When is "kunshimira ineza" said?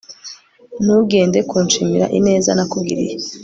1.49-2.49